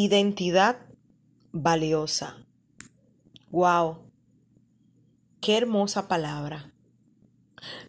Identidad 0.00 0.76
valiosa. 1.50 2.36
Wow. 3.50 4.12
Qué 5.40 5.56
hermosa 5.56 6.06
palabra. 6.06 6.72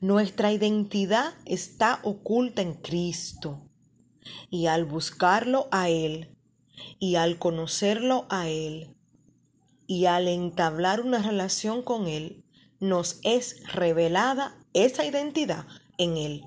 Nuestra 0.01 0.51
identidad 0.51 1.35
está 1.45 1.99
oculta 2.01 2.63
en 2.63 2.73
Cristo 2.73 3.69
y 4.49 4.65
al 4.65 4.85
buscarlo 4.85 5.67
a 5.69 5.89
Él 5.89 6.35
y 6.97 7.13
al 7.17 7.37
conocerlo 7.37 8.25
a 8.31 8.49
Él 8.49 8.97
y 9.85 10.07
al 10.07 10.27
entablar 10.27 11.01
una 11.01 11.21
relación 11.21 11.83
con 11.83 12.07
Él, 12.07 12.43
nos 12.79 13.19
es 13.21 13.61
revelada 13.71 14.57
esa 14.73 15.05
identidad 15.05 15.67
en 15.99 16.17
Él. 16.17 16.45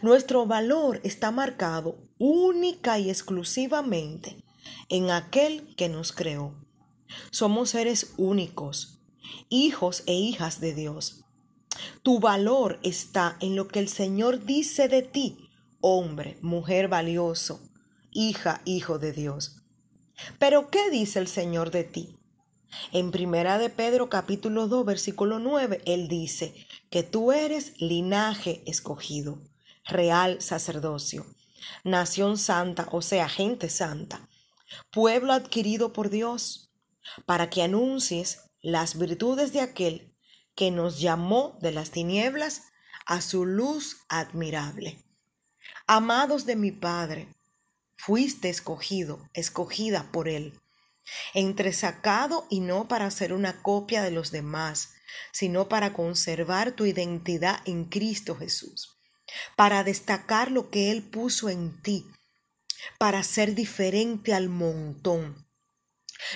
Nuestro 0.00 0.46
valor 0.46 1.02
está 1.04 1.30
marcado 1.30 1.98
única 2.16 2.98
y 2.98 3.10
exclusivamente 3.10 4.42
en 4.88 5.10
aquel 5.10 5.74
que 5.76 5.88
nos 5.88 6.12
creó. 6.12 6.54
Somos 7.30 7.70
seres 7.70 8.14
únicos, 8.16 9.00
hijos 9.48 10.02
e 10.06 10.14
hijas 10.14 10.60
de 10.60 10.74
Dios. 10.74 11.24
Tu 12.02 12.20
valor 12.20 12.78
está 12.82 13.36
en 13.40 13.56
lo 13.56 13.68
que 13.68 13.80
el 13.80 13.88
Señor 13.88 14.44
dice 14.44 14.88
de 14.88 15.02
ti, 15.02 15.48
hombre, 15.80 16.38
mujer 16.40 16.88
valioso, 16.88 17.60
hija, 18.12 18.62
hijo 18.64 18.98
de 18.98 19.12
Dios. 19.12 19.62
Pero 20.38 20.70
¿qué 20.70 20.90
dice 20.90 21.18
el 21.18 21.28
Señor 21.28 21.70
de 21.70 21.84
ti? 21.84 22.16
En 22.92 23.10
Primera 23.10 23.58
de 23.58 23.70
Pedro 23.70 24.08
capítulo 24.08 24.66
2 24.66 24.84
versículo 24.84 25.38
9 25.38 25.82
él 25.86 26.08
dice 26.08 26.54
que 26.90 27.02
tú 27.02 27.32
eres 27.32 27.80
linaje 27.80 28.62
escogido, 28.66 29.38
real 29.84 30.40
sacerdocio, 30.40 31.26
nación 31.84 32.38
santa, 32.38 32.88
o 32.90 33.02
sea, 33.02 33.28
gente 33.28 33.68
santa, 33.68 34.28
pueblo 34.90 35.32
adquirido 35.32 35.92
por 35.92 36.10
Dios, 36.10 36.72
para 37.26 37.50
que 37.50 37.62
anuncies 37.62 38.40
las 38.60 38.98
virtudes 38.98 39.52
de 39.52 39.60
aquel 39.60 40.14
que 40.54 40.70
nos 40.70 41.00
llamó 41.00 41.58
de 41.60 41.72
las 41.72 41.90
tinieblas 41.90 42.62
a 43.06 43.20
su 43.20 43.44
luz 43.44 43.98
admirable. 44.08 45.04
Amados 45.86 46.46
de 46.46 46.56
mi 46.56 46.72
Padre, 46.72 47.28
fuiste 47.96 48.48
escogido, 48.48 49.28
escogida 49.34 50.10
por 50.12 50.28
Él, 50.28 50.58
entresacado 51.34 52.46
y 52.48 52.60
no 52.60 52.88
para 52.88 53.10
ser 53.10 53.32
una 53.32 53.62
copia 53.62 54.02
de 54.02 54.10
los 54.10 54.30
demás, 54.30 54.94
sino 55.32 55.68
para 55.68 55.92
conservar 55.92 56.72
tu 56.72 56.86
identidad 56.86 57.60
en 57.66 57.84
Cristo 57.84 58.36
Jesús, 58.36 58.96
para 59.56 59.84
destacar 59.84 60.50
lo 60.50 60.70
que 60.70 60.90
Él 60.90 61.02
puso 61.02 61.48
en 61.48 61.80
ti, 61.82 62.06
para 62.98 63.22
ser 63.22 63.54
diferente 63.54 64.34
al 64.34 64.48
montón, 64.48 65.46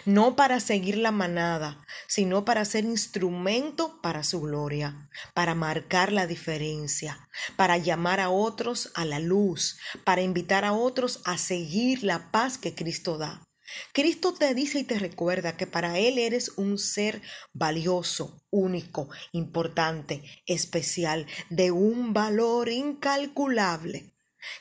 no 0.04 0.36
para 0.36 0.60
seguir 0.60 0.96
la 0.96 1.12
manada, 1.12 1.84
sino 2.06 2.44
para 2.44 2.64
ser 2.64 2.84
instrumento 2.84 4.00
para 4.02 4.22
su 4.22 4.40
gloria, 4.40 5.08
para 5.34 5.54
marcar 5.54 6.12
la 6.12 6.26
diferencia, 6.26 7.28
para 7.56 7.78
llamar 7.78 8.20
a 8.20 8.30
otros 8.30 8.90
a 8.94 9.04
la 9.04 9.18
luz, 9.18 9.78
para 10.04 10.22
invitar 10.22 10.64
a 10.64 10.72
otros 10.72 11.20
a 11.24 11.38
seguir 11.38 12.02
la 12.02 12.30
paz 12.30 12.58
que 12.58 12.74
Cristo 12.74 13.18
da. 13.18 13.44
Cristo 13.92 14.32
te 14.32 14.54
dice 14.54 14.78
y 14.78 14.84
te 14.84 14.98
recuerda 14.98 15.56
que 15.56 15.66
para 15.66 15.98
Él 15.98 16.18
eres 16.18 16.52
un 16.56 16.78
ser 16.78 17.20
valioso, 17.52 18.42
único, 18.50 19.10
importante, 19.32 20.22
especial, 20.46 21.26
de 21.50 21.70
un 21.70 22.14
valor 22.14 22.70
incalculable, 22.70 24.14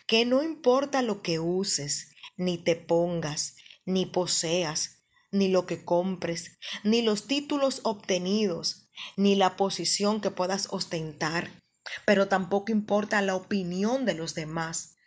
que 0.07 0.25
no 0.25 0.43
importa 0.43 1.01
lo 1.01 1.21
que 1.21 1.39
uses, 1.39 2.11
ni 2.35 2.57
te 2.57 2.75
pongas, 2.75 3.55
ni 3.85 4.05
poseas, 4.05 5.03
ni 5.31 5.49
lo 5.49 5.65
que 5.65 5.83
compres, 5.83 6.57
ni 6.83 7.01
los 7.01 7.27
títulos 7.27 7.81
obtenidos, 7.83 8.89
ni 9.15 9.35
la 9.35 9.55
posición 9.55 10.21
que 10.21 10.31
puedas 10.31 10.67
ostentar, 10.71 11.63
pero 12.05 12.27
tampoco 12.27 12.71
importa 12.71 13.21
la 13.21 13.35
opinión 13.35 14.05
de 14.05 14.13
los 14.13 14.33
demás 14.33 14.97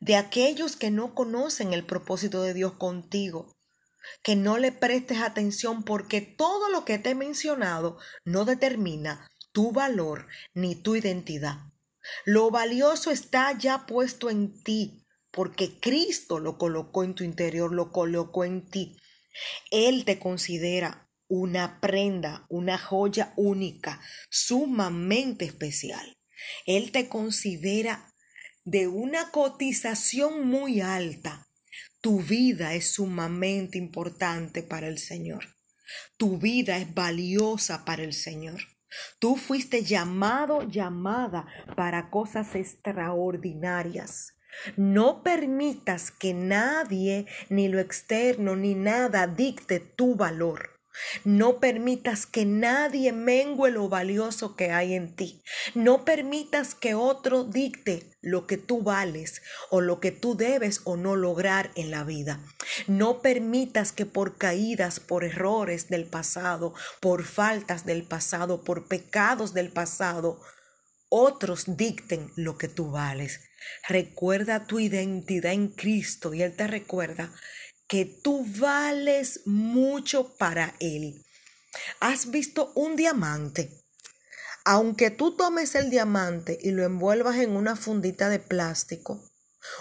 de 0.00 0.16
aquellos 0.16 0.76
que 0.76 0.90
no 0.90 1.14
conocen 1.14 1.72
el 1.72 1.86
propósito 1.86 2.42
de 2.42 2.52
Dios 2.52 2.74
contigo, 2.74 3.56
que 4.22 4.36
no 4.36 4.58
le 4.58 4.70
prestes 4.70 5.22
atención 5.22 5.82
porque 5.82 6.20
todo 6.20 6.68
lo 6.68 6.84
que 6.84 6.98
te 6.98 7.10
he 7.10 7.14
mencionado 7.14 7.98
no 8.24 8.44
determina 8.44 9.26
tu 9.52 9.72
valor 9.72 10.26
ni 10.52 10.74
tu 10.74 10.94
identidad. 10.94 11.58
Lo 12.24 12.50
valioso 12.50 13.10
está 13.10 13.56
ya 13.56 13.86
puesto 13.86 14.30
en 14.30 14.62
ti, 14.62 15.06
porque 15.30 15.78
Cristo 15.80 16.38
lo 16.38 16.58
colocó 16.58 17.04
en 17.04 17.14
tu 17.14 17.24
interior, 17.24 17.72
lo 17.72 17.90
colocó 17.92 18.44
en 18.44 18.68
ti. 18.68 18.96
Él 19.70 20.04
te 20.04 20.18
considera 20.18 21.10
una 21.28 21.80
prenda, 21.80 22.46
una 22.48 22.78
joya 22.78 23.32
única, 23.36 24.00
sumamente 24.30 25.44
especial. 25.44 26.16
Él 26.66 26.92
te 26.92 27.08
considera 27.08 28.12
de 28.64 28.86
una 28.86 29.30
cotización 29.30 30.46
muy 30.46 30.80
alta. 30.80 31.46
Tu 32.00 32.20
vida 32.20 32.74
es 32.74 32.92
sumamente 32.92 33.78
importante 33.78 34.62
para 34.62 34.88
el 34.88 34.98
Señor. 34.98 35.56
Tu 36.16 36.38
vida 36.38 36.78
es 36.78 36.92
valiosa 36.94 37.84
para 37.84 38.04
el 38.04 38.12
Señor. 38.12 38.73
Tú 39.18 39.36
fuiste 39.36 39.82
llamado, 39.82 40.62
llamada 40.62 41.46
para 41.76 42.10
cosas 42.10 42.54
extraordinarias. 42.54 44.34
No 44.76 45.22
permitas 45.22 46.10
que 46.10 46.32
nadie, 46.34 47.26
ni 47.48 47.68
lo 47.68 47.80
externo, 47.80 48.56
ni 48.56 48.74
nada 48.74 49.26
dicte 49.26 49.80
tu 49.80 50.14
valor. 50.14 50.73
No 51.24 51.60
permitas 51.60 52.26
que 52.26 52.44
nadie 52.44 53.12
mengue 53.12 53.70
lo 53.70 53.88
valioso 53.88 54.56
que 54.56 54.70
hay 54.70 54.94
en 54.94 55.14
ti. 55.16 55.42
No 55.74 56.04
permitas 56.04 56.74
que 56.74 56.94
otro 56.94 57.44
dicte 57.44 58.10
lo 58.20 58.46
que 58.46 58.56
tú 58.56 58.82
vales 58.82 59.42
o 59.70 59.80
lo 59.80 60.00
que 60.00 60.12
tú 60.12 60.36
debes 60.36 60.80
o 60.84 60.96
no 60.96 61.16
lograr 61.16 61.70
en 61.74 61.90
la 61.90 62.04
vida. 62.04 62.40
No 62.86 63.22
permitas 63.22 63.92
que 63.92 64.06
por 64.06 64.38
caídas, 64.38 65.00
por 65.00 65.24
errores 65.24 65.88
del 65.88 66.06
pasado, 66.06 66.74
por 67.00 67.24
faltas 67.24 67.84
del 67.84 68.04
pasado, 68.04 68.64
por 68.64 68.88
pecados 68.88 69.52
del 69.54 69.70
pasado, 69.70 70.40
otros 71.08 71.76
dicten 71.76 72.32
lo 72.36 72.58
que 72.58 72.68
tú 72.68 72.90
vales. 72.90 73.40
Recuerda 73.88 74.66
tu 74.66 74.80
identidad 74.80 75.52
en 75.52 75.68
Cristo 75.68 76.34
y 76.34 76.42
Él 76.42 76.54
te 76.56 76.66
recuerda 76.66 77.32
que 77.86 78.04
tú 78.04 78.46
vales 78.58 79.40
mucho 79.44 80.36
para 80.36 80.74
Él. 80.80 81.24
¿Has 82.00 82.30
visto 82.30 82.72
un 82.74 82.96
diamante? 82.96 83.70
Aunque 84.64 85.10
tú 85.10 85.36
tomes 85.36 85.74
el 85.74 85.90
diamante 85.90 86.58
y 86.60 86.70
lo 86.70 86.84
envuelvas 86.84 87.36
en 87.36 87.50
una 87.50 87.76
fundita 87.76 88.28
de 88.28 88.38
plástico, 88.38 89.20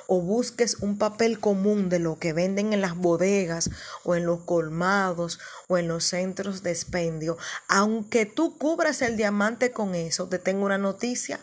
o 0.07 0.21
busques 0.21 0.77
un 0.79 0.97
papel 0.97 1.39
común 1.39 1.89
de 1.89 1.99
lo 1.99 2.17
que 2.17 2.33
venden 2.33 2.73
en 2.73 2.81
las 2.81 2.95
bodegas 2.95 3.69
o 4.03 4.15
en 4.15 4.25
los 4.25 4.41
colmados 4.41 5.39
o 5.67 5.77
en 5.77 5.87
los 5.87 6.05
centros 6.05 6.63
de 6.63 6.71
expendio, 6.71 7.37
aunque 7.67 8.25
tú 8.25 8.57
cubras 8.57 9.01
el 9.01 9.17
diamante 9.17 9.71
con 9.71 9.95
eso, 9.95 10.27
te 10.27 10.39
tengo 10.39 10.65
una 10.65 10.77
noticia, 10.77 11.39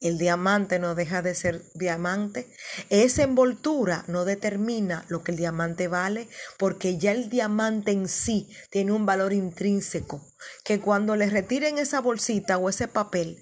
el 0.00 0.18
diamante 0.18 0.78
no 0.78 0.94
deja 0.94 1.22
de 1.22 1.34
ser 1.34 1.62
diamante. 1.74 2.46
Esa 2.88 3.24
envoltura 3.24 4.04
no 4.06 4.24
determina 4.24 5.04
lo 5.08 5.22
que 5.22 5.32
el 5.32 5.38
diamante 5.38 5.88
vale, 5.88 6.28
porque 6.58 6.98
ya 6.98 7.12
el 7.12 7.28
diamante 7.28 7.92
en 7.92 8.08
sí 8.08 8.48
tiene 8.70 8.92
un 8.92 9.06
valor 9.06 9.32
intrínseco, 9.32 10.24
que 10.64 10.80
cuando 10.80 11.16
le 11.16 11.28
retiren 11.28 11.78
esa 11.78 12.00
bolsita 12.00 12.58
o 12.58 12.68
ese 12.68 12.88
papel, 12.88 13.38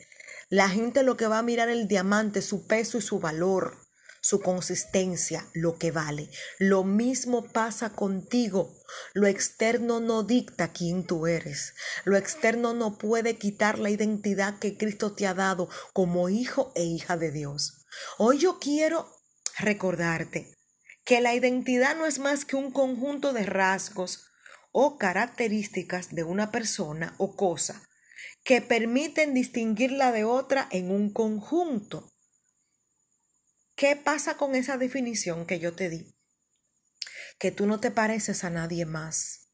la 0.48 0.68
gente 0.68 1.02
lo 1.02 1.16
que 1.16 1.26
va 1.26 1.38
a 1.38 1.42
mirar 1.42 1.68
el 1.68 1.88
diamante, 1.88 2.40
su 2.40 2.66
peso 2.66 2.98
y 2.98 3.02
su 3.02 3.18
valor 3.18 3.85
su 4.26 4.40
consistencia, 4.40 5.46
lo 5.52 5.78
que 5.78 5.92
vale. 5.92 6.28
Lo 6.58 6.82
mismo 6.82 7.44
pasa 7.44 7.90
contigo. 7.90 8.74
Lo 9.14 9.28
externo 9.28 10.00
no 10.00 10.24
dicta 10.24 10.72
quién 10.72 11.06
tú 11.06 11.28
eres. 11.28 11.74
Lo 12.04 12.16
externo 12.16 12.74
no 12.74 12.98
puede 12.98 13.36
quitar 13.36 13.78
la 13.78 13.88
identidad 13.88 14.58
que 14.58 14.76
Cristo 14.76 15.12
te 15.12 15.28
ha 15.28 15.34
dado 15.34 15.68
como 15.92 16.28
hijo 16.28 16.72
e 16.74 16.82
hija 16.82 17.16
de 17.16 17.30
Dios. 17.30 17.86
Hoy 18.18 18.38
yo 18.38 18.58
quiero 18.58 19.08
recordarte 19.60 20.52
que 21.04 21.20
la 21.20 21.32
identidad 21.36 21.94
no 21.94 22.04
es 22.04 22.18
más 22.18 22.44
que 22.44 22.56
un 22.56 22.72
conjunto 22.72 23.32
de 23.32 23.46
rasgos 23.46 24.24
o 24.72 24.98
características 24.98 26.16
de 26.16 26.24
una 26.24 26.50
persona 26.50 27.14
o 27.18 27.36
cosa 27.36 27.80
que 28.42 28.60
permiten 28.60 29.34
distinguirla 29.34 30.10
de 30.10 30.24
otra 30.24 30.66
en 30.72 30.90
un 30.90 31.12
conjunto. 31.12 32.08
¿Qué 33.76 33.94
pasa 33.94 34.38
con 34.38 34.54
esa 34.54 34.78
definición 34.78 35.44
que 35.44 35.58
yo 35.58 35.74
te 35.74 35.90
di? 35.90 36.14
Que 37.38 37.50
tú 37.50 37.66
no 37.66 37.78
te 37.78 37.90
pareces 37.90 38.42
a 38.42 38.48
nadie 38.48 38.86
más. 38.86 39.50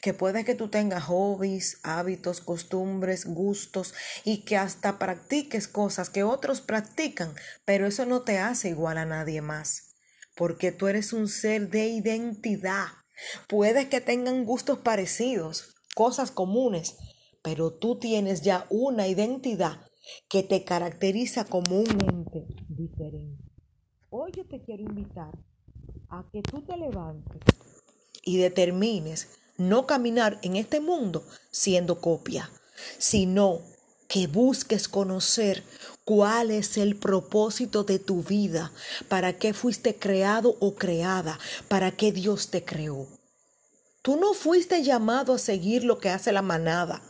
Que 0.00 0.14
puede 0.14 0.44
que 0.44 0.54
tú 0.54 0.70
tengas 0.70 1.02
hobbies, 1.02 1.80
hábitos, 1.82 2.40
costumbres, 2.40 3.24
gustos 3.24 3.92
y 4.24 4.44
que 4.44 4.56
hasta 4.56 5.00
practiques 5.00 5.66
cosas 5.66 6.08
que 6.08 6.22
otros 6.22 6.60
practican, 6.60 7.34
pero 7.64 7.88
eso 7.88 8.06
no 8.06 8.22
te 8.22 8.38
hace 8.38 8.68
igual 8.68 8.96
a 8.96 9.06
nadie 9.06 9.40
más. 9.40 9.90
porque 10.36 10.72
tú 10.72 10.88
eres 10.88 11.12
un 11.12 11.28
ser 11.28 11.70
de 11.70 11.86
identidad. 11.88 12.86
Puedes 13.48 13.86
que 13.86 14.00
tengan 14.00 14.44
gustos 14.44 14.78
parecidos, 14.78 15.74
cosas 15.94 16.30
comunes, 16.32 16.96
pero 17.42 17.72
tú 17.72 17.98
tienes 17.98 18.42
ya 18.42 18.66
una 18.68 19.06
identidad 19.06 19.80
que 20.28 20.42
te 20.42 20.64
caracteriza 20.64 21.44
como 21.44 21.78
un 21.80 21.98
ente 22.02 22.46
diferente. 22.68 23.43
Hoy 24.16 24.30
yo 24.36 24.44
te 24.44 24.62
quiero 24.62 24.84
invitar 24.84 25.32
a 26.08 26.24
que 26.30 26.40
tú 26.40 26.60
te 26.60 26.76
levantes 26.76 27.42
y 28.22 28.38
determines 28.38 29.26
no 29.58 29.88
caminar 29.88 30.38
en 30.42 30.54
este 30.54 30.78
mundo 30.78 31.26
siendo 31.50 32.00
copia, 32.00 32.48
sino 32.98 33.58
que 34.06 34.28
busques 34.28 34.86
conocer 34.86 35.64
cuál 36.04 36.52
es 36.52 36.76
el 36.76 36.94
propósito 36.94 37.82
de 37.82 37.98
tu 37.98 38.22
vida, 38.22 38.70
para 39.08 39.36
qué 39.36 39.52
fuiste 39.52 39.96
creado 39.96 40.58
o 40.60 40.76
creada, 40.76 41.40
para 41.66 41.90
qué 41.90 42.12
Dios 42.12 42.50
te 42.50 42.64
creó. 42.64 43.08
Tú 44.00 44.16
no 44.16 44.32
fuiste 44.32 44.84
llamado 44.84 45.32
a 45.32 45.38
seguir 45.38 45.82
lo 45.82 45.98
que 45.98 46.10
hace 46.10 46.30
la 46.30 46.42
manada. 46.42 47.02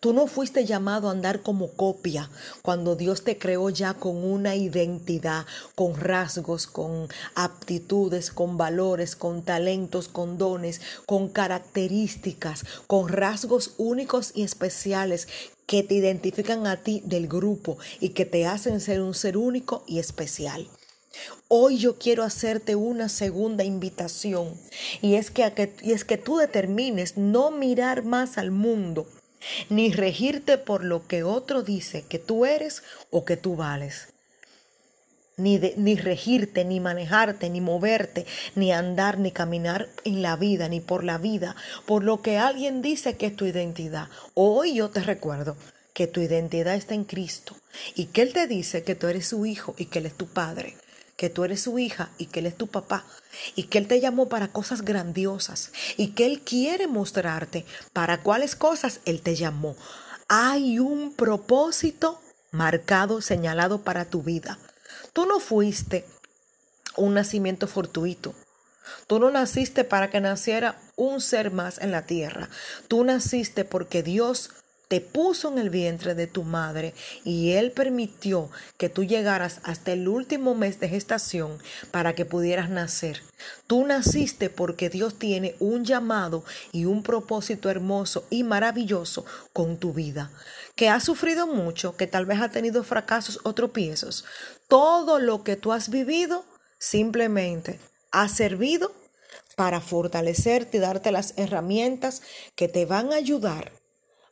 Tú 0.00 0.12
no 0.12 0.26
fuiste 0.26 0.64
llamado 0.64 1.08
a 1.08 1.12
andar 1.12 1.42
como 1.42 1.72
copia 1.72 2.30
cuando 2.62 2.96
Dios 2.96 3.24
te 3.24 3.38
creó 3.38 3.70
ya 3.70 3.94
con 3.94 4.16
una 4.24 4.56
identidad, 4.56 5.46
con 5.74 5.98
rasgos, 5.98 6.66
con 6.66 7.08
aptitudes, 7.34 8.30
con 8.30 8.56
valores, 8.56 9.16
con 9.16 9.42
talentos, 9.42 10.08
con 10.08 10.38
dones, 10.38 10.80
con 11.06 11.28
características, 11.28 12.64
con 12.86 13.08
rasgos 13.08 13.74
únicos 13.78 14.32
y 14.34 14.42
especiales 14.42 15.28
que 15.66 15.82
te 15.82 15.94
identifican 15.94 16.66
a 16.66 16.78
ti 16.78 17.02
del 17.04 17.28
grupo 17.28 17.78
y 18.00 18.10
que 18.10 18.24
te 18.24 18.46
hacen 18.46 18.80
ser 18.80 19.02
un 19.02 19.14
ser 19.14 19.36
único 19.36 19.84
y 19.86 19.98
especial. 19.98 20.66
Hoy 21.48 21.78
yo 21.78 21.98
quiero 21.98 22.22
hacerte 22.22 22.74
una 22.76 23.08
segunda 23.08 23.64
invitación 23.64 24.54
y 25.02 25.14
es 25.14 25.30
que, 25.30 25.72
y 25.82 25.92
es 25.92 26.04
que 26.04 26.18
tú 26.18 26.36
determines 26.36 27.16
no 27.16 27.50
mirar 27.50 28.04
más 28.04 28.38
al 28.38 28.50
mundo 28.50 29.06
ni 29.68 29.92
regirte 29.92 30.58
por 30.58 30.84
lo 30.84 31.06
que 31.06 31.22
otro 31.22 31.62
dice 31.62 32.04
que 32.08 32.18
tú 32.18 32.44
eres 32.44 32.82
o 33.10 33.24
que 33.24 33.36
tú 33.36 33.56
vales. 33.56 34.08
Ni, 35.36 35.58
ni, 35.76 35.94
regirte, 35.94 36.64
ni 36.64 36.80
manejarte, 36.80 37.48
ni 37.48 37.60
moverte, 37.60 38.26
ni 38.56 38.72
andar, 38.72 39.18
ni 39.18 39.30
caminar 39.30 39.88
en 40.04 40.20
la 40.20 40.34
vida, 40.34 40.68
ni 40.68 40.80
por 40.80 41.04
la 41.04 41.16
vida, 41.16 41.54
por 41.86 42.02
lo 42.02 42.22
que 42.22 42.38
alguien 42.38 42.82
dice 42.82 43.16
que 43.16 43.26
es 43.26 43.36
tu 43.36 43.46
identidad. 43.46 44.08
Hoy 44.34 44.74
yo 44.74 44.90
te 44.90 45.00
recuerdo 45.00 45.56
que 45.94 46.08
tu 46.08 46.20
identidad 46.20 46.74
está 46.74 46.94
en 46.94 47.04
Cristo 47.04 47.56
y 47.94 48.06
que 48.06 48.22
Él 48.22 48.32
te 48.32 48.48
dice 48.48 48.82
que 48.82 48.96
tú 48.96 49.06
eres 49.06 49.28
su 49.28 49.46
hijo 49.46 49.76
y 49.78 49.86
que 49.86 50.00
Él 50.00 50.06
es 50.06 50.16
tu 50.16 50.26
padre 50.26 50.76
que 51.18 51.28
tú 51.28 51.42
eres 51.42 51.60
su 51.62 51.80
hija 51.80 52.10
y 52.16 52.26
que 52.26 52.38
Él 52.38 52.46
es 52.46 52.56
tu 52.56 52.68
papá 52.68 53.04
y 53.56 53.64
que 53.64 53.78
Él 53.78 53.88
te 53.88 54.00
llamó 54.00 54.28
para 54.28 54.48
cosas 54.48 54.82
grandiosas 54.82 55.72
y 55.96 56.12
que 56.12 56.24
Él 56.24 56.40
quiere 56.40 56.86
mostrarte 56.86 57.66
para 57.92 58.22
cuáles 58.22 58.54
cosas 58.54 59.00
Él 59.04 59.20
te 59.20 59.34
llamó. 59.34 59.76
Hay 60.28 60.78
un 60.78 61.12
propósito 61.12 62.20
marcado, 62.52 63.20
señalado 63.20 63.82
para 63.82 64.04
tu 64.04 64.22
vida. 64.22 64.58
Tú 65.12 65.26
no 65.26 65.40
fuiste 65.40 66.06
un 66.96 67.14
nacimiento 67.14 67.66
fortuito. 67.66 68.32
Tú 69.08 69.18
no 69.18 69.28
naciste 69.32 69.82
para 69.82 70.10
que 70.10 70.20
naciera 70.20 70.80
un 70.94 71.20
ser 71.20 71.50
más 71.50 71.78
en 71.78 71.90
la 71.90 72.02
tierra. 72.06 72.48
Tú 72.86 73.02
naciste 73.02 73.64
porque 73.64 74.04
Dios 74.04 74.50
te 74.88 75.02
puso 75.02 75.52
en 75.52 75.58
el 75.58 75.68
vientre 75.68 76.14
de 76.14 76.26
tu 76.26 76.42
madre 76.42 76.94
y 77.22 77.52
Él 77.52 77.72
permitió 77.72 78.50
que 78.78 78.88
tú 78.88 79.04
llegaras 79.04 79.60
hasta 79.62 79.92
el 79.92 80.08
último 80.08 80.54
mes 80.54 80.80
de 80.80 80.88
gestación 80.88 81.58
para 81.90 82.14
que 82.14 82.24
pudieras 82.24 82.70
nacer. 82.70 83.22
Tú 83.66 83.86
naciste 83.86 84.48
porque 84.48 84.88
Dios 84.88 85.18
tiene 85.18 85.54
un 85.60 85.84
llamado 85.84 86.42
y 86.72 86.86
un 86.86 87.02
propósito 87.02 87.68
hermoso 87.68 88.26
y 88.30 88.44
maravilloso 88.44 89.26
con 89.52 89.76
tu 89.76 89.92
vida. 89.92 90.30
Que 90.74 90.88
has 90.88 91.04
sufrido 91.04 91.46
mucho, 91.46 91.96
que 91.96 92.06
tal 92.06 92.24
vez 92.24 92.40
ha 92.40 92.50
tenido 92.50 92.82
fracasos 92.82 93.40
o 93.42 93.52
tropiezos. 93.52 94.24
Todo 94.68 95.18
lo 95.18 95.44
que 95.44 95.56
tú 95.56 95.72
has 95.72 95.90
vivido 95.90 96.44
simplemente 96.78 97.78
ha 98.10 98.28
servido 98.28 98.92
para 99.54 99.80
fortalecerte 99.80 100.78
y 100.78 100.80
darte 100.80 101.12
las 101.12 101.34
herramientas 101.36 102.22
que 102.54 102.68
te 102.68 102.86
van 102.86 103.12
a 103.12 103.16
ayudar 103.16 103.72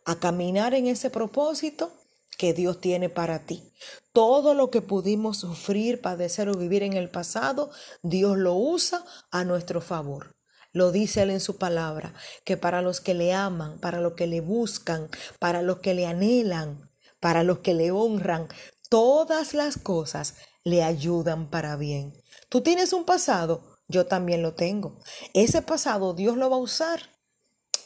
a 0.07 0.17
caminar 0.21 0.73
en 0.73 0.87
ese 0.87 1.11
propósito 1.11 1.93
que 2.39 2.55
Dios 2.55 2.81
tiene 2.81 3.09
para 3.09 3.41
ti. 3.41 3.73
Todo 4.13 4.55
lo 4.55 4.71
que 4.71 4.81
pudimos 4.81 5.39
sufrir, 5.39 6.01
padecer 6.01 6.49
o 6.49 6.55
vivir 6.55 6.83
en 6.83 6.95
el 6.95 7.11
pasado, 7.11 7.71
Dios 8.03 8.39
lo 8.39 8.55
usa 8.55 9.05
a 9.31 9.45
nuestro 9.45 9.81
favor. 9.81 10.37
Lo 10.73 10.93
dice 10.93 11.23
Él 11.23 11.31
en 11.31 11.41
su 11.41 11.57
palabra, 11.57 12.15
que 12.45 12.57
para 12.57 12.83
los 12.83 13.01
que 13.01 13.15
le 13.15 13.33
aman, 13.33 13.81
para 13.81 14.01
los 14.01 14.13
que 14.13 14.27
le 14.27 14.41
buscan, 14.41 15.09
para 15.39 15.63
los 15.63 15.79
que 15.79 15.95
le 15.95 16.07
anhelan, 16.07 16.91
para 17.19 17.43
los 17.43 17.59
que 17.59 17.75
le 17.75 17.91
honran, 17.91 18.49
todas 18.89 19.55
las 19.55 19.77
cosas 19.77 20.37
le 20.65 20.85
ayudan 20.85 21.51
para 21.51 21.77
bien. 21.77 22.13
Tú 22.49 22.61
tienes 22.61 22.93
un 22.93 23.05
pasado, 23.05 23.79
yo 23.89 24.07
también 24.07 24.43
lo 24.43 24.55
tengo. 24.55 24.99
Ese 25.35 25.63
pasado 25.63 26.15
Dios 26.15 26.37
lo 26.37 26.49
va 26.51 26.57
a 26.57 26.61
usar 26.61 27.01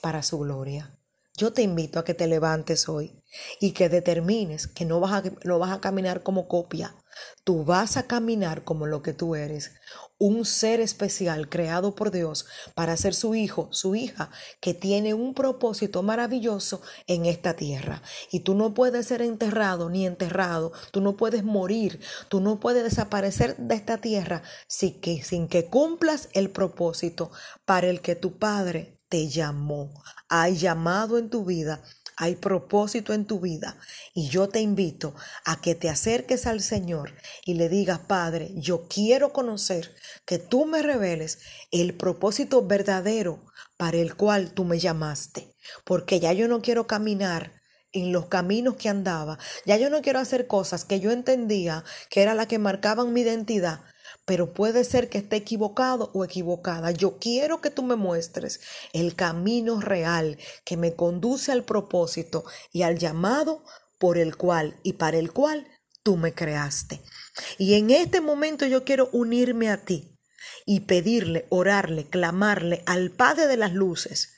para 0.03 0.23
su 0.23 0.39
gloria. 0.39 1.00
Yo 1.41 1.55
te 1.55 1.63
invito 1.63 1.99
a 1.99 2.05
que 2.05 2.13
te 2.13 2.27
levantes 2.27 2.87
hoy 2.87 3.19
y 3.61 3.73
que 3.73 3.89
determines 3.89 4.67
que 4.67 4.85
no 4.85 5.01
vas, 5.01 5.25
a, 5.25 5.31
no 5.45 5.59
vas 5.59 5.73
a 5.73 5.81
caminar 5.81 6.23
como 6.23 6.49
copia. 6.49 6.95
Tú 7.45 7.65
vas 7.65 7.97
a 7.97 8.07
caminar 8.07 8.63
como 8.63 8.85
lo 8.87 9.01
que 9.01 9.15
tú 9.15 9.35
eres, 9.35 9.73
un 10.19 10.45
ser 10.45 10.81
especial 10.81 11.49
creado 11.49 11.95
por 11.95 12.11
Dios 12.11 12.45
para 12.75 12.95
ser 12.99 13.15
su 13.15 13.35
hijo, 13.35 13.69
su 13.73 13.95
hija, 13.95 14.31
que 14.61 14.75
tiene 14.75 15.15
un 15.15 15.33
propósito 15.33 16.03
maravilloso 16.03 16.83
en 17.07 17.25
esta 17.25 17.57
tierra. 17.57 18.03
Y 18.31 18.41
tú 18.41 18.55
no 18.55 18.75
puedes 18.75 19.07
ser 19.07 19.23
enterrado 19.23 19.89
ni 19.89 20.05
enterrado, 20.05 20.73
tú 20.93 21.01
no 21.01 21.17
puedes 21.17 21.43
morir, 21.43 22.01
tú 22.29 22.43
no 22.43 22.61
puedes 22.61 22.85
desaparecer 22.85 23.57
de 23.57 23.77
esta 23.77 23.97
tierra 23.97 24.43
sin 24.69 25.01
que, 25.01 25.23
sin 25.23 25.49
que 25.49 25.65
cumplas 25.65 26.29
el 26.35 26.51
propósito 26.51 27.31
para 27.65 27.89
el 27.89 28.03
que 28.03 28.15
tu 28.15 28.37
Padre 28.37 29.00
te 29.11 29.29
llamó. 29.29 29.93
Hay 30.31 30.57
llamado 30.57 31.19
en 31.19 31.29
tu 31.29 31.45
vida, 31.45 31.83
hay 32.17 32.37
propósito 32.37 33.13
en 33.13 33.27
tu 33.27 33.41
vida. 33.41 33.77
Y 34.15 34.29
yo 34.29 34.49
te 34.49 34.61
invito 34.61 35.15
a 35.45 35.61
que 35.61 35.75
te 35.75 35.91
acerques 35.91 36.47
al 36.47 36.63
Señor 36.63 37.13
y 37.45 37.55
le 37.55 37.69
digas, 37.69 37.99
Padre, 37.99 38.53
yo 38.55 38.87
quiero 38.89 39.33
conocer 39.33 39.95
que 40.25 40.39
tú 40.39 40.65
me 40.65 40.83
reveles 40.83 41.41
el 41.73 41.95
propósito 41.95 42.67
verdadero 42.67 43.45
para 43.77 43.99
el 43.99 44.15
cual 44.15 44.53
tú 44.53 44.65
me 44.65 44.79
llamaste. 44.79 45.55
Porque 45.85 46.21
ya 46.21 46.33
yo 46.33 46.49
no 46.49 46.63
quiero 46.63 46.87
caminar 46.87 47.61
en 47.93 48.13
los 48.13 48.27
caminos 48.27 48.77
que 48.77 48.89
andaba. 48.89 49.39
Ya 49.67 49.77
yo 49.77 49.91
no 49.91 50.01
quiero 50.03 50.21
hacer 50.21 50.47
cosas 50.47 50.85
que 50.85 51.01
yo 51.01 51.11
entendía 51.11 51.85
que 52.09 52.23
era 52.23 52.35
la 52.35 52.47
que 52.47 52.59
marcaban 52.59 53.13
mi 53.13 53.23
identidad, 53.23 53.81
pero 54.31 54.55
puede 54.55 54.85
ser 54.85 55.09
que 55.09 55.19
esté 55.19 55.35
equivocado 55.35 56.13
o 56.15 56.25
equivocada. 56.25 56.93
Yo 56.93 57.19
quiero 57.19 57.61
que 57.61 57.69
tú 57.69 57.83
me 57.83 57.97
muestres 57.97 58.61
el 58.93 59.17
camino 59.17 59.81
real 59.81 60.39
que 60.65 60.77
me 60.77 60.95
conduce 60.95 61.51
al 61.51 61.65
propósito 61.65 62.45
y 62.71 62.83
al 62.83 62.97
llamado 62.97 63.65
por 63.99 64.19
el 64.19 64.37
cual 64.37 64.79
y 64.85 64.93
para 64.93 65.19
el 65.19 65.33
cual 65.33 65.67
tú 66.05 66.17
me 66.17 66.33
creaste. 66.33 67.03
Y 67.59 67.75
en 67.75 67.91
este 67.91 68.21
momento 68.21 68.67
yo 68.67 68.85
quiero 68.85 69.09
unirme 69.11 69.69
a 69.69 69.85
ti 69.85 70.17
y 70.65 70.79
pedirle, 70.79 71.47
orarle, 71.49 72.09
clamarle 72.09 72.85
al 72.87 73.11
Padre 73.11 73.49
de 73.49 73.57
las 73.57 73.73
Luces, 73.73 74.33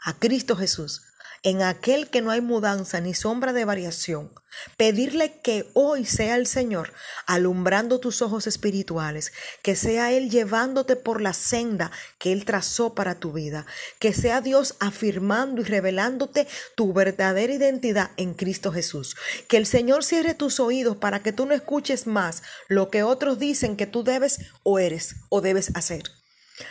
a 0.00 0.18
Cristo 0.18 0.56
Jesús, 0.56 1.02
en 1.44 1.60
aquel 1.60 2.08
que 2.08 2.22
no 2.22 2.30
hay 2.30 2.40
mudanza 2.40 3.00
ni 3.00 3.12
sombra 3.12 3.52
de 3.52 3.66
variación, 3.66 4.32
pedirle 4.78 5.40
que 5.42 5.68
hoy 5.74 6.06
sea 6.06 6.36
el 6.36 6.46
Señor 6.46 6.94
alumbrando 7.26 8.00
tus 8.00 8.22
ojos 8.22 8.46
espirituales, 8.46 9.30
que 9.62 9.76
sea 9.76 10.10
Él 10.10 10.30
llevándote 10.30 10.96
por 10.96 11.20
la 11.20 11.34
senda 11.34 11.90
que 12.18 12.32
Él 12.32 12.46
trazó 12.46 12.94
para 12.94 13.16
tu 13.16 13.32
vida, 13.32 13.66
que 13.98 14.14
sea 14.14 14.40
Dios 14.40 14.76
afirmando 14.80 15.60
y 15.60 15.64
revelándote 15.64 16.48
tu 16.76 16.94
verdadera 16.94 17.52
identidad 17.52 18.10
en 18.16 18.32
Cristo 18.32 18.72
Jesús, 18.72 19.14
que 19.46 19.58
el 19.58 19.66
Señor 19.66 20.02
cierre 20.02 20.32
tus 20.32 20.60
oídos 20.60 20.96
para 20.96 21.22
que 21.22 21.34
tú 21.34 21.44
no 21.44 21.52
escuches 21.52 22.06
más 22.06 22.42
lo 22.68 22.88
que 22.88 23.02
otros 23.02 23.38
dicen 23.38 23.76
que 23.76 23.86
tú 23.86 24.02
debes 24.02 24.38
o 24.62 24.78
eres 24.78 25.16
o 25.28 25.42
debes 25.42 25.72
hacer, 25.74 26.04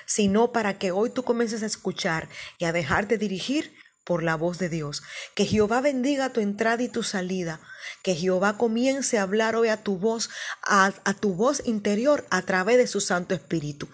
sino 0.08 0.51
para 0.51 0.80
que 0.80 0.92
hoy 0.92 1.12
tú 1.12 1.24
comiences 1.24 1.62
a 1.62 1.68
escuchar 1.68 2.27
y 2.58 2.65
a 2.65 2.72
dejarte 2.72 3.20
dirigir 3.20 3.83
por 4.04 4.24
la 4.24 4.36
voz 4.36 4.60
de 4.60 4.70
Dios. 4.70 5.04
Que 5.36 5.46
Jehová 5.46 5.82
bendiga 5.82 6.34
tu 6.34 6.42
entrada 6.42 6.84
y 6.84 6.90
tu 6.90 7.04
salida. 7.04 7.60
Que 8.02 8.16
Jehová 8.16 8.58
comience 8.58 9.18
a 9.18 9.24
hablar 9.24 9.56
hoy 9.56 9.70
a 9.70 9.84
tu 9.84 9.98
voz, 9.98 10.30
a, 10.62 10.92
tu 11.20 11.34
voz 11.34 11.62
interior 11.66 12.25
a 12.30 12.42
través 12.42 12.78
de 12.78 12.88
su 12.88 13.02
Santo 13.02 13.34
Espíritu. 13.36 13.88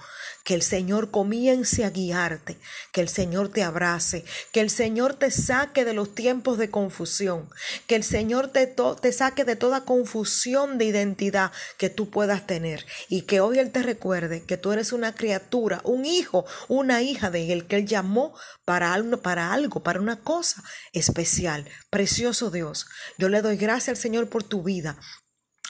que 0.50 0.56
el 0.56 0.64
Señor 0.64 1.12
comience 1.12 1.86
a 1.86 1.92
guiarte, 1.92 2.58
que 2.92 3.02
el 3.02 3.10
Señor 3.10 3.50
te 3.50 3.62
abrace, 3.62 4.26
que 4.52 4.62
el 4.62 4.72
Señor 4.72 5.14
te 5.14 5.30
saque 5.30 5.86
de 5.86 5.94
los 5.94 6.16
tiempos 6.16 6.58
de 6.58 6.72
confusión, 6.72 7.48
que 7.86 7.96
el 7.96 8.04
Señor 8.04 8.48
te, 8.48 8.66
te 8.66 9.12
saque 9.12 9.44
de 9.44 9.56
toda 9.56 9.86
confusión 9.86 10.80
de 10.80 10.86
identidad 10.86 11.52
que 11.78 11.92
tú 11.92 12.10
puedas 12.10 12.48
tener 12.48 12.84
y 13.10 13.24
que 13.24 13.42
hoy 13.42 13.60
Él 13.60 13.72
te 13.72 13.84
recuerde 13.84 14.44
que 14.44 14.58
tú 14.58 14.72
eres 14.72 14.92
una 14.92 15.14
criatura, 15.14 15.82
un 15.84 16.06
hijo, 16.06 16.46
una 16.68 17.04
hija 17.04 17.30
de 17.30 17.54
Él, 17.54 17.68
que 17.68 17.76
Él 17.76 17.86
llamó 17.86 18.34
para 18.66 18.94
algo, 18.94 19.22
para 19.22 19.54
algo, 19.54 19.84
para 19.84 20.00
una 20.00 20.20
cosa 20.22 20.64
especial. 20.94 21.68
Precioso 21.92 22.50
Dios, 22.50 22.88
yo 23.20 23.30
le 23.30 23.44
doy 23.44 23.58
gracias 23.80 23.98
al 23.98 24.02
Señor 24.02 24.28
por 24.28 24.44
tu 24.44 24.62
vida. 24.62 24.98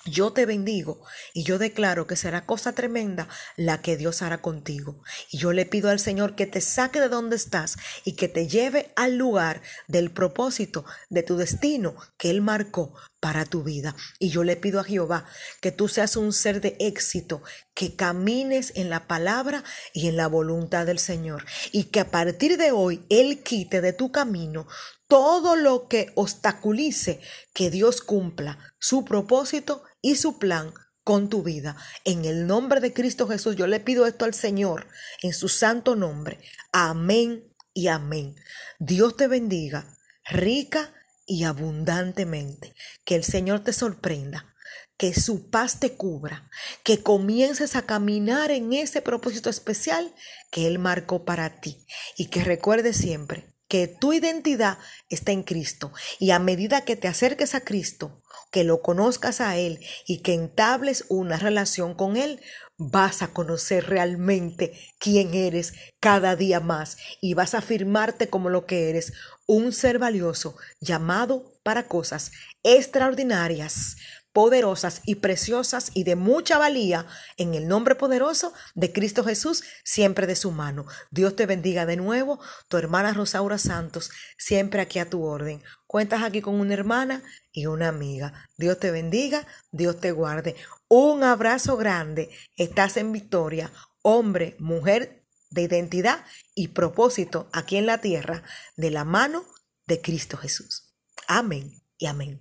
Yo 0.03 0.33
te 0.33 0.47
bendigo 0.47 1.05
y 1.31 1.43
yo 1.43 1.59
declaro 1.59 2.07
que 2.07 2.15
será 2.15 2.47
cosa 2.47 2.73
tremenda 2.73 3.27
la 3.55 3.83
que 3.83 3.97
Dios 3.97 4.23
hará 4.23 4.41
contigo. 4.41 5.03
Y 5.29 5.37
yo 5.37 5.53
le 5.53 5.67
pido 5.67 5.91
al 5.91 5.99
Señor 5.99 6.33
que 6.33 6.47
te 6.47 6.59
saque 6.59 6.99
de 6.99 7.07
donde 7.07 7.35
estás 7.35 7.77
y 8.05 8.15
que 8.15 8.27
te 8.27 8.47
lleve 8.47 8.91
al 8.95 9.17
lugar 9.17 9.61
del 9.87 10.09
propósito 10.09 10.85
de 11.11 11.21
tu 11.21 11.37
destino 11.37 11.95
que 12.17 12.31
Él 12.31 12.41
marcó 12.41 12.95
para 13.19 13.45
tu 13.45 13.61
vida. 13.61 13.95
Y 14.17 14.29
yo 14.29 14.43
le 14.43 14.55
pido 14.55 14.79
a 14.79 14.83
Jehová 14.83 15.25
que 15.61 15.71
tú 15.71 15.87
seas 15.87 16.15
un 16.15 16.33
ser 16.33 16.61
de 16.61 16.77
éxito, 16.79 17.43
que 17.75 17.95
camines 17.95 18.71
en 18.75 18.89
la 18.89 19.07
palabra 19.07 19.63
y 19.93 20.07
en 20.07 20.17
la 20.17 20.25
voluntad 20.25 20.87
del 20.87 20.97
Señor. 20.97 21.45
Y 21.71 21.85
que 21.85 21.99
a 21.99 22.09
partir 22.09 22.57
de 22.57 22.71
hoy 22.71 23.05
Él 23.09 23.43
quite 23.43 23.81
de 23.81 23.93
tu 23.93 24.11
camino 24.11 24.65
todo 25.09 25.55
lo 25.55 25.87
que 25.87 26.11
obstaculice 26.15 27.19
que 27.53 27.71
Dios 27.71 28.01
cumpla 28.01 28.59
su 28.79 29.03
propósito 29.03 29.83
y 30.01 30.15
su 30.15 30.37
plan 30.37 30.71
con 31.03 31.29
tu 31.29 31.41
vida. 31.41 31.75
En 32.05 32.25
el 32.25 32.45
nombre 32.45 32.79
de 32.79 32.93
Cristo 32.93 33.27
Jesús, 33.27 33.55
yo 33.55 33.65
le 33.65 33.79
pido 33.79 34.05
esto 34.05 34.23
al 34.23 34.35
Señor, 34.35 34.87
en 35.23 35.33
su 35.33 35.49
santo 35.49 35.95
nombre. 35.95 36.39
Amén 36.71 37.51
y 37.73 37.87
amén. 37.87 38.35
Dios 38.77 39.17
te 39.17 39.27
bendiga, 39.27 39.97
rica 40.25 40.93
y 41.25 41.43
abundantemente. 41.43 42.75
Que 43.03 43.15
el 43.15 43.23
Señor 43.23 43.61
te 43.61 43.73
sorprenda 43.73 44.53
que 44.95 45.13
su 45.13 45.49
paz 45.49 45.79
te 45.79 45.93
cubra, 45.93 46.51
que 46.83 47.01
comiences 47.01 47.77
a 47.77 47.83
caminar 47.83 48.51
en 48.51 48.73
ese 48.73 49.01
propósito 49.01 49.49
especial 49.49 50.13
que 50.51 50.67
Él 50.67 50.77
marcó 50.77 51.23
para 51.23 51.61
ti 51.61 51.83
y 52.17 52.25
que 52.25 52.43
recuerdes 52.43 52.97
siempre 52.97 53.48
que 53.69 53.87
tu 53.87 54.11
identidad 54.11 54.77
está 55.09 55.31
en 55.31 55.43
Cristo. 55.43 55.93
Y 56.19 56.31
a 56.31 56.39
medida 56.39 56.83
que 56.83 56.97
te 56.97 57.07
acerques 57.07 57.55
a 57.55 57.61
Cristo, 57.61 58.21
que 58.51 58.65
lo 58.65 58.81
conozcas 58.81 59.39
a 59.39 59.55
Él 59.55 59.79
y 60.05 60.17
que 60.17 60.33
entables 60.33 61.05
una 61.07 61.37
relación 61.37 61.93
con 61.93 62.17
Él, 62.17 62.41
vas 62.77 63.21
a 63.21 63.27
conocer 63.27 63.87
realmente 63.87 64.73
quién 64.99 65.33
eres 65.33 65.73
cada 65.99 66.35
día 66.35 66.59
más 66.59 66.97
y 67.21 67.33
vas 67.33 67.53
a 67.53 67.59
afirmarte 67.59 68.29
como 68.29 68.49
lo 68.49 68.65
que 68.65 68.89
eres, 68.89 69.13
un 69.45 69.71
ser 69.71 69.99
valioso 69.99 70.55
llamado 70.79 71.53
para 71.61 71.87
cosas 71.87 72.31
extraordinarias, 72.63 73.97
poderosas 74.33 75.01
y 75.05 75.15
preciosas 75.15 75.91
y 75.93 76.03
de 76.03 76.15
mucha 76.15 76.57
valía 76.57 77.05
en 77.37 77.55
el 77.55 77.67
nombre 77.67 77.95
poderoso 77.95 78.53
de 78.75 78.91
Cristo 78.91 79.23
Jesús, 79.23 79.63
siempre 79.83 80.27
de 80.27 80.35
su 80.35 80.51
mano. 80.51 80.85
Dios 81.11 81.35
te 81.35 81.45
bendiga 81.45 81.85
de 81.85 81.97
nuevo, 81.97 82.39
tu 82.67 82.77
hermana 82.77 83.13
Rosaura 83.13 83.57
Santos, 83.57 84.11
siempre 84.37 84.81
aquí 84.81 84.99
a 84.99 85.09
tu 85.09 85.23
orden. 85.23 85.63
Cuentas 85.87 86.23
aquí 86.23 86.41
con 86.41 86.59
una 86.59 86.73
hermana 86.73 87.23
y 87.51 87.65
una 87.65 87.87
amiga. 87.87 88.47
Dios 88.57 88.79
te 88.79 88.91
bendiga, 88.91 89.47
Dios 89.71 89.99
te 89.99 90.11
guarde. 90.11 90.55
Un 90.87 91.23
abrazo 91.23 91.77
grande. 91.77 92.29
Estás 92.55 92.97
en 92.97 93.11
victoria, 93.11 93.71
hombre, 94.01 94.55
mujer 94.59 95.25
de 95.49 95.63
identidad 95.63 96.25
y 96.53 96.69
propósito 96.69 97.49
aquí 97.51 97.77
en 97.77 97.87
la 97.87 97.99
tierra, 97.99 98.43
de 98.75 98.91
la 98.91 99.03
mano 99.03 99.43
de 99.87 100.01
Cristo 100.01 100.37
Jesús. 100.37 100.93
Amén 101.27 101.81
y 101.97 102.05
amén. 102.05 102.39